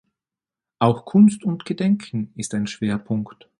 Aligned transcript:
Auch 0.79 1.05
"Kunst 1.05 1.43
und 1.43 1.63
Gedenken" 1.63 2.33
ist 2.35 2.55
ein 2.55 2.65
Schwerpunkt. 2.65 3.47